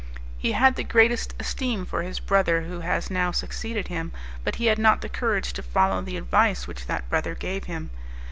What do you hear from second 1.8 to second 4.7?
for his brother, who has now succeeded him, but he